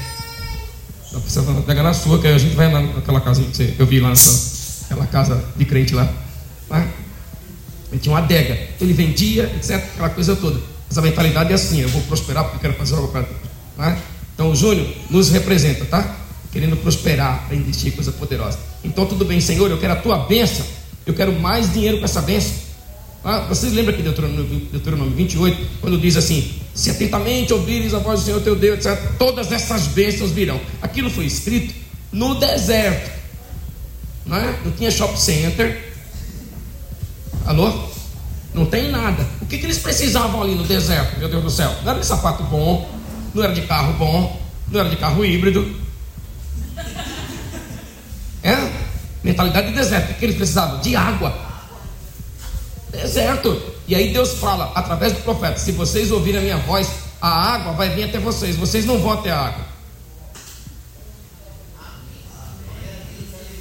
[1.11, 3.77] Só precisa de uma adega na sua, que a gente vai lá naquela casa que
[3.79, 6.09] eu vi lá, naquela casa de crente lá.
[6.69, 6.87] Tá?
[7.91, 8.59] Ele tinha uma adega.
[8.81, 9.77] Ele vendia, etc.
[9.77, 10.61] Aquela coisa toda.
[10.91, 13.27] Essa mentalidade é assim: eu vou prosperar porque eu quero fazer algo para.
[13.77, 13.99] Tá?
[14.35, 16.26] Então o Júnior nos representa, tá?
[16.57, 18.59] Querendo prosperar para investir em coisa poderosa.
[18.83, 20.65] Então tudo bem, Senhor, eu quero a tua bênção.
[21.05, 22.55] Eu quero mais dinheiro com essa bênção.
[23.23, 27.99] Ah, vocês lembram aqui de Deuteronômio, Deuteronômio 28, quando diz assim: Se atentamente ouvires a
[27.99, 30.59] voz do Senhor teu Deus, etc., todas essas bênçãos virão.
[30.81, 31.75] Aquilo foi escrito
[32.11, 33.11] no deserto,
[34.25, 34.59] não, é?
[34.65, 35.93] não tinha shopping center.
[37.45, 37.91] Alô?
[38.55, 39.27] Não tem nada.
[39.43, 41.71] O que, que eles precisavam ali no deserto, meu Deus do céu?
[41.83, 42.91] Não era de sapato bom,
[43.35, 44.41] não era de carro bom,
[44.71, 45.85] não era de carro híbrido.
[48.43, 48.55] É?
[49.27, 50.13] Mentalidade de deserto.
[50.13, 50.79] O que eles precisavam?
[50.81, 51.37] De água.
[52.93, 53.61] Deserto.
[53.89, 56.89] E aí Deus fala, através do profeta: se vocês ouvirem a minha voz,
[57.21, 59.65] a água vai vir até vocês, vocês não vão até a água.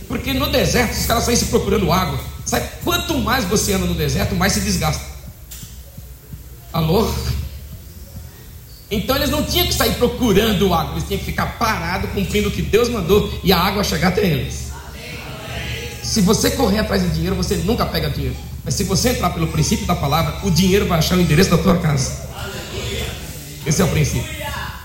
[0.07, 2.19] Porque no deserto os caras saem se procurando água.
[2.45, 5.03] Sabe, quanto mais você anda no deserto, mais se desgasta.
[6.71, 7.11] Alô?
[8.91, 12.51] Então eles não tinham que sair procurando água, eles tinham que ficar parados, cumprindo o
[12.51, 14.74] que Deus mandou e a água chegar até eles.
[16.15, 18.37] Se você correr atrás de dinheiro, você nunca pega dinheiro.
[18.63, 21.57] Mas se você entrar pelo princípio da palavra, o dinheiro vai achar o endereço da
[21.57, 22.29] tua casa.
[23.65, 24.23] Esse é o princípio.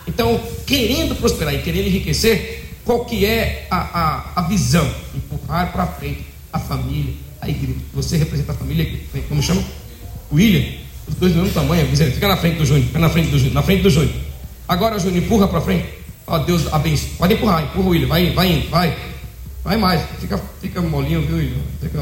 [0.08, 4.84] Então, querendo prosperar e querendo enriquecer, qual que é a, a, a visão?
[5.14, 7.78] Empurrar para frente a família, a igreja.
[7.94, 9.62] Você representa a família, como chama?
[10.32, 10.64] William.
[11.06, 13.54] Os dois do mesmo tamanho, fica na frente do Júnior, fica na frente do Júnior,
[13.54, 14.16] na frente do Júnior.
[14.66, 15.86] Agora, Júnior, empurra para frente.
[16.26, 17.10] Ó, Deus abençoe.
[17.10, 19.09] Pode empurrar, empurra o William, vai, vai, vai.
[19.62, 21.62] Vai mais, fica, fica molinho, viu?
[21.80, 22.00] Fica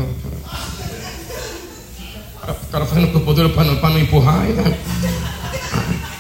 [2.53, 4.43] o cara fazendo corpo duro para não, não empurrar.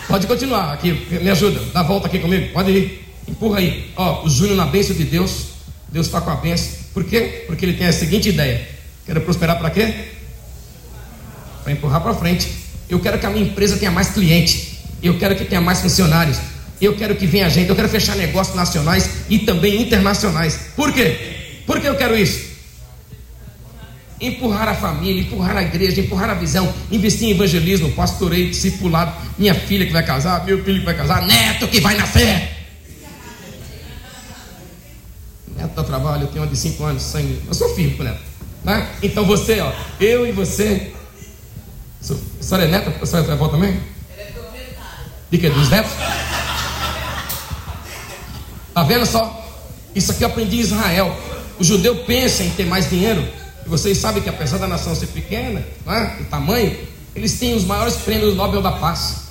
[0.09, 3.90] Pode continuar aqui, me ajuda, dá volta aqui comigo, pode ir, empurra aí.
[3.96, 5.48] Ó, o Júnior na bênção de Deus,
[5.90, 6.79] Deus está com a bênção.
[6.92, 7.44] Por quê?
[7.46, 8.66] Porque ele tem a seguinte ideia:
[9.07, 10.09] quero prosperar para quê?
[11.62, 12.51] Para empurrar para frente.
[12.88, 16.38] Eu quero que a minha empresa tenha mais cliente, eu quero que tenha mais funcionários,
[16.80, 20.70] eu quero que venha gente, eu quero fechar negócios nacionais e também internacionais.
[20.76, 21.36] Por quê?
[21.66, 22.48] Por que eu quero isso?
[24.20, 29.54] empurrar a família, empurrar a igreja, empurrar a visão, investir em evangelismo, pastoreio, discipulado, minha
[29.54, 32.56] filha que vai casar, meu filho que vai casar, neto que vai nascer.
[35.56, 37.40] Neto dá trabalho, eu tenho uma de 5 anos, sangue.
[37.46, 38.20] Eu sou filho com neto.
[38.64, 38.88] Né?
[39.02, 40.92] Então você, ó, eu e você.
[42.02, 42.94] A senhora é neta?
[43.00, 43.80] A senhora é avó também?
[45.30, 45.50] De que?
[45.50, 45.92] Dos netos?
[48.88, 49.46] Vendo só?
[49.94, 51.14] Isso aqui eu aprendi em Israel.
[51.59, 53.22] O judeu pensa em ter mais dinheiro.
[53.64, 56.74] E vocês sabem que apesar da nação ser pequena, né, o tamanho,
[57.14, 59.29] eles têm os maiores prêmios Nobel da Paz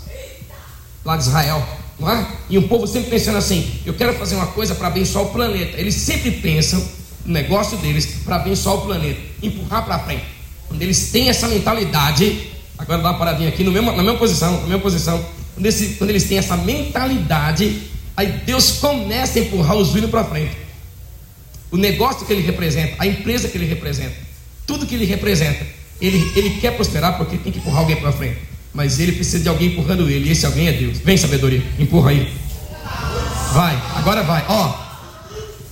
[1.03, 1.67] lá de Israel.
[1.99, 2.27] Não é?
[2.47, 5.75] E um povo sempre pensando assim: eu quero fazer uma coisa para abençoar o planeta.
[5.79, 6.79] Eles sempre pensam
[7.25, 10.25] no negócio deles para abençoar o planeta, empurrar para frente.
[10.67, 14.51] Quando eles têm essa mentalidade, agora dá uma paradinha aqui, no mesmo, na mesma posição,
[14.51, 15.25] na mesma posição.
[15.55, 17.81] Quando, esse, quando eles têm essa mentalidade,
[18.17, 20.57] aí Deus começa a empurrar os filhos para frente.
[21.71, 24.15] O negócio que ele representa, a empresa que ele representa,
[24.65, 25.65] tudo que ele representa,
[26.01, 28.39] ele, ele quer prosperar porque tem que empurrar alguém para frente.
[28.73, 30.29] Mas ele precisa de alguém empurrando ele.
[30.29, 30.99] E esse alguém é Deus.
[30.99, 31.63] Vem, sabedoria.
[31.79, 32.33] Empurra aí.
[33.53, 34.45] Vai, agora vai.
[34.47, 34.75] Ó,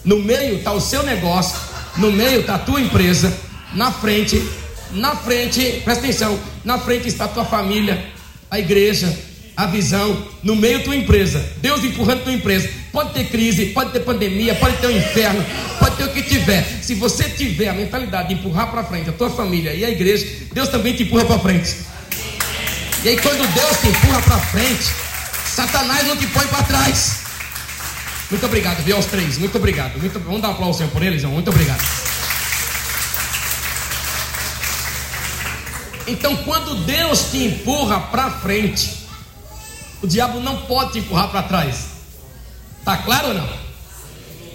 [0.03, 1.60] no meio está o seu negócio.
[1.97, 3.36] No meio está a tua empresa.
[3.73, 4.41] Na frente,
[4.91, 6.39] na frente, presta atenção.
[6.63, 8.05] Na frente está a tua família,
[8.49, 9.15] a igreja,
[9.55, 10.27] a visão.
[10.43, 11.43] No meio, tua empresa.
[11.57, 12.69] Deus empurrando tua empresa.
[12.91, 15.45] Pode ter crise, pode ter pandemia, pode ter um inferno,
[15.79, 16.63] pode ter o que tiver.
[16.81, 20.25] Se você tiver a mentalidade de empurrar para frente a tua família e a igreja,
[20.53, 21.75] Deus também te empurra para frente.
[23.03, 24.85] E aí quando Deus te empurra para frente,
[25.45, 27.25] Satanás não te põe para trás.
[28.29, 29.37] Muito obrigado, viu aos três.
[29.37, 29.99] Muito obrigado.
[29.99, 31.35] Muito, vamos dar um aplauso por eles, irmão.
[31.35, 31.83] Muito obrigado.
[36.07, 39.04] Então, quando Deus te empurra para frente,
[40.05, 41.87] o diabo não pode te empurrar para trás.
[42.83, 43.49] Tá claro ou não?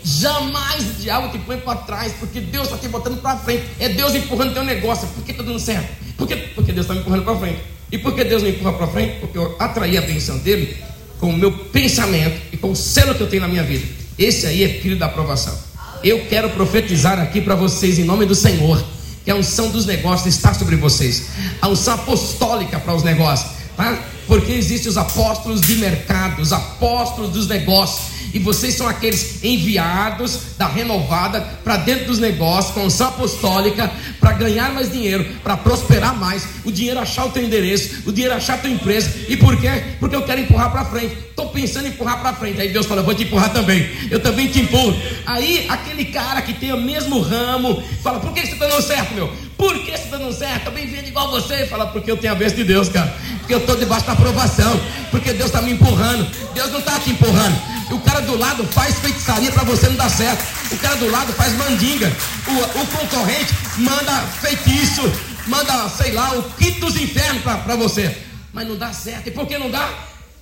[0.04, 3.64] Jamais o diabo te põe para trás, porque Deus está te botando para frente.
[3.80, 5.08] É Deus empurrando teu negócio.
[5.08, 5.88] Por que está dando certo?
[6.16, 6.36] Por que?
[6.36, 7.60] Porque Deus está me empurrando para frente.
[7.90, 9.18] E por que Deus me empurra para frente?
[9.18, 10.76] Porque eu atraí a bênção dele
[11.18, 13.84] com o meu pensamento e com o selo que eu tenho na minha vida.
[14.16, 15.58] Esse aí é filho da aprovação.
[16.04, 18.82] Eu quero profetizar aqui para vocês em nome do Senhor,
[19.24, 21.24] que a unção dos negócios está sobre vocês.
[21.60, 23.98] A unção apostólica para os negócios, tá?
[24.30, 30.56] Porque existem os apóstolos de mercado, os apóstolos dos negócios e vocês são aqueles enviados
[30.56, 33.90] da renovada para dentro dos negócios, com unção apostólica,
[34.20, 38.34] para ganhar mais dinheiro, para prosperar mais, o dinheiro achar o teu endereço, o dinheiro
[38.34, 39.10] achar a tua empresa.
[39.28, 39.82] E por quê?
[39.98, 41.16] Porque eu quero empurrar para frente.
[41.30, 42.60] Estou pensando em empurrar para frente.
[42.60, 43.88] Aí Deus fala: vou te empurrar também.
[44.10, 44.94] Eu também te empurro.
[45.24, 49.14] Aí aquele cara que tem o mesmo ramo fala: por que você está dando certo,
[49.14, 49.32] meu?
[49.56, 50.66] Por que você está dando certo?
[50.66, 51.66] Eu bem vindo igual você.
[51.66, 53.14] Fala: porque eu tenho a bênção de Deus, cara.
[53.38, 54.78] Porque eu estou debaixo da aprovação.
[55.10, 56.26] Porque Deus está me empurrando.
[56.52, 57.79] Deus não está te empurrando.
[57.90, 60.44] O cara do lado faz feitiçaria para você não dar certo.
[60.72, 62.10] O cara do lado faz mandinga.
[62.46, 65.02] O, o concorrente manda feitiço,
[65.46, 68.16] manda, sei lá, o quinto dos infernos para você.
[68.52, 69.28] Mas não dá certo.
[69.28, 69.92] E por que não dá?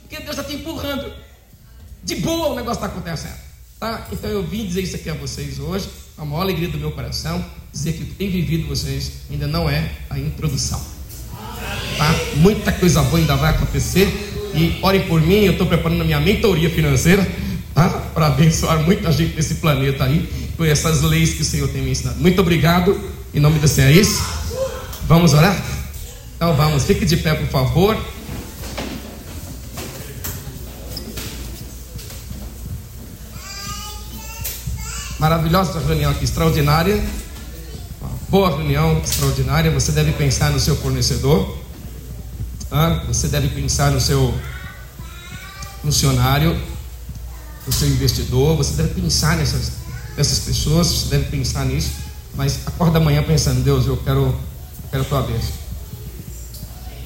[0.03, 1.13] Porque Deus está te empurrando.
[2.05, 3.39] De boa o negócio está acontecendo.
[3.81, 4.07] Tá?
[4.13, 7.45] Então eu vim dizer isso aqui a vocês hoje, a maior alegria do meu coração,
[7.73, 10.85] dizer que o que tem vivido vocês ainda não é a introdução.
[11.97, 12.15] Tá?
[12.37, 14.38] Muita coisa boa ainda vai acontecer.
[14.59, 17.25] E orem por mim, eu estou preparando a minha mentoria financeira
[17.73, 17.89] tá?
[18.13, 21.93] para abençoar muita gente nesse planeta aí, com essas leis que o Senhor tem me
[21.93, 22.19] ensinado.
[22.19, 23.01] Muito obrigado,
[23.33, 23.89] em nome do Senhor.
[23.89, 24.21] É isso?
[25.07, 25.57] Vamos orar?
[26.35, 27.97] Então vamos, fique de pé, por favor.
[35.21, 37.01] Maravilhosa reunião aqui, extraordinária.
[38.29, 39.71] boa reunião, extraordinária.
[39.71, 41.59] Você deve pensar no seu fornecedor.
[42.69, 43.05] Tá?
[43.09, 44.35] Você deve pensar no seu
[45.89, 46.55] funcionário,
[47.67, 48.57] no seu investidor.
[48.57, 49.73] Você deve pensar nessas,
[50.17, 50.87] nessas pessoas.
[50.87, 51.91] Você deve pensar nisso.
[52.35, 55.53] Mas acorda amanhã pensando: Deus, eu quero, eu quero a tua bênção.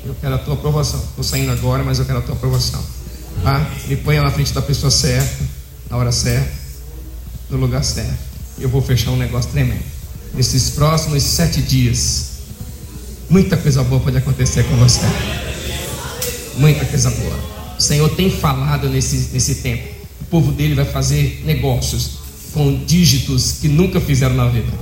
[0.04, 1.00] Eu quero a tua aprovação.
[1.00, 2.82] Estou saindo agora, mas eu quero a tua aprovação.
[3.42, 3.70] Tá?
[3.86, 5.44] Me ponha na frente da pessoa certa,
[5.88, 6.52] na hora certa,
[7.48, 8.18] no lugar certo.
[8.58, 9.82] E eu vou fechar um negócio tremendo.
[10.34, 12.30] Nesses próximos sete dias,
[13.30, 15.06] muita coisa boa pode acontecer com você.
[16.58, 17.61] Muita coisa boa.
[17.82, 19.82] O Senhor tem falado nesse, nesse tempo.
[20.20, 22.12] O povo dele vai fazer negócios
[22.52, 24.72] com dígitos que nunca fizeram na vida.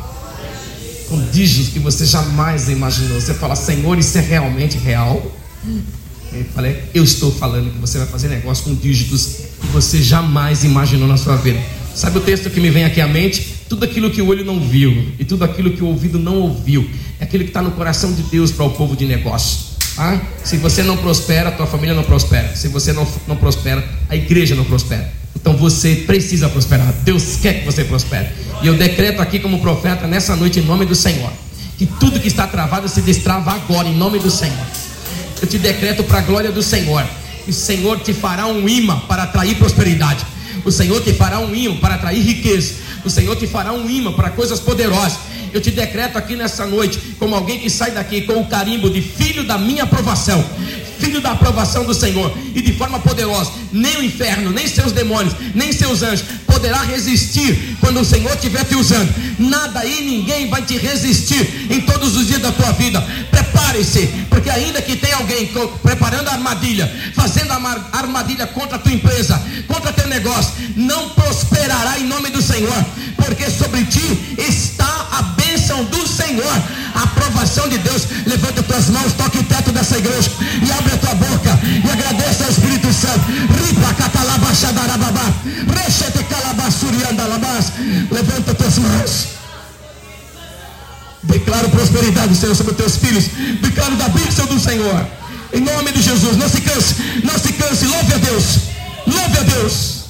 [1.08, 3.18] Com dígitos que você jamais imaginou.
[3.18, 5.34] Você fala, Senhor, isso é realmente real?
[6.30, 10.62] Eu falei, eu estou falando que você vai fazer negócio com dígitos que você jamais
[10.62, 11.58] imaginou na sua vida.
[11.94, 13.64] Sabe o texto que me vem aqui à mente?
[13.66, 16.86] Tudo aquilo que o olho não viu e tudo aquilo que o ouvido não ouviu
[17.18, 19.69] é aquilo que está no coração de Deus para o povo de negócio.
[20.42, 22.54] Se você não prospera, tua família não prospera.
[22.56, 25.10] Se você não, não prospera, a igreja não prospera.
[25.34, 26.92] Então você precisa prosperar.
[27.04, 28.28] Deus quer que você prospere.
[28.62, 31.32] E eu decreto aqui como profeta nessa noite em nome do Senhor.
[31.78, 34.66] Que tudo que está travado se destrava agora em nome do Senhor.
[35.40, 37.06] Eu te decreto para a glória do Senhor.
[37.48, 40.26] O Senhor te fará um imã para atrair prosperidade.
[40.64, 42.74] O Senhor te fará um imã para atrair riqueza.
[43.04, 46.98] O Senhor te fará um imã para coisas poderosas eu te decreto aqui nessa noite,
[47.18, 50.44] como alguém que sai daqui com o carimbo de filho da minha aprovação,
[50.98, 55.34] filho da aprovação do Senhor, e de forma poderosa, nem o inferno, nem seus demônios,
[55.54, 56.24] nem seus anjos
[56.60, 59.12] poderá resistir quando o Senhor estiver te usando.
[59.38, 63.00] Nada e ninguém vai te resistir em todos os dias da tua vida.
[63.30, 65.50] Prepare-se, porque ainda que tenha alguém
[65.82, 71.98] preparando a armadilha, fazendo a armadilha contra a tua empresa, contra teu negócio, não prosperará
[71.98, 72.84] em nome do Senhor,
[73.16, 76.62] porque sobre ti está a bênção do Senhor,
[76.94, 78.02] a aprovação de Deus.
[78.26, 82.44] Levanta tuas mãos, toque o teto dessa igreja e abre a tua boca e agradeça
[82.44, 83.20] ao Espírito Santo.
[83.30, 84.49] Ripa catalabaxadarababá,
[91.30, 93.24] Declaro prosperidade, Senhor, sobre os teus filhos.
[93.60, 95.06] Declaro da bênção do Senhor.
[95.52, 97.86] Em nome de Jesus, não se canse, não se canse.
[97.86, 98.58] Louve a Deus.
[99.06, 100.00] Louve a Deus.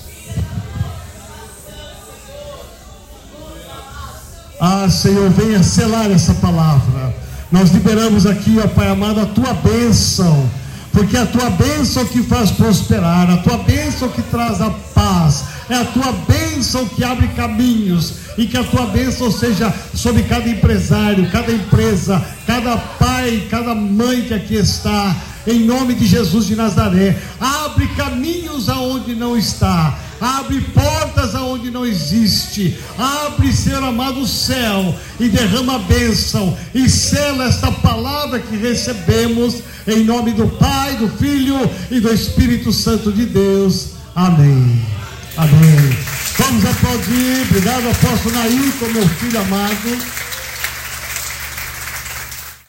[4.61, 7.15] Ah, Senhor, venha selar essa palavra.
[7.51, 10.49] Nós liberamos aqui, ó Pai amado, a tua bênção.
[10.93, 15.45] Porque é a tua bênção que faz prosperar, a tua bênção que traz a paz,
[15.71, 20.49] é a tua bênção que abre caminhos, e que a tua bênção seja sobre cada
[20.49, 25.15] empresário, cada empresa, cada pai, cada mãe que aqui está,
[25.47, 27.19] em nome de Jesus de Nazaré.
[27.39, 34.95] Abre caminhos aonde não está, abre portas aonde não existe, abre, Senhor amado, o céu
[35.19, 39.57] e derrama a bênção e sela esta palavra que recebemos
[39.87, 41.59] em nome do Pai, do Filho
[41.91, 43.91] e do Espírito Santo de Deus.
[44.15, 45.00] Amém.
[45.37, 45.99] Amém.
[46.39, 47.43] Vamos aplaudir.
[47.49, 50.30] Obrigado, apóstolo Nair, com meu filho amado.